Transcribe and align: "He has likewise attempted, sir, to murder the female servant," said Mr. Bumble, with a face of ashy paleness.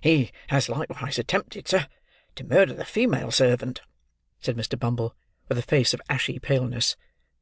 "He 0.00 0.30
has 0.46 0.70
likewise 0.70 1.18
attempted, 1.18 1.68
sir, 1.68 1.86
to 2.36 2.44
murder 2.46 2.72
the 2.72 2.86
female 2.86 3.30
servant," 3.30 3.82
said 4.40 4.56
Mr. 4.56 4.78
Bumble, 4.78 5.14
with 5.50 5.58
a 5.58 5.62
face 5.62 5.92
of 5.92 6.00
ashy 6.08 6.38
paleness. 6.38 6.96